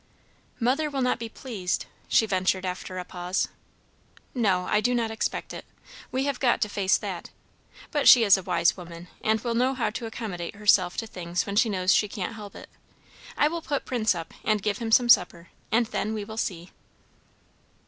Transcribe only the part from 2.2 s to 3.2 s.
ventured after a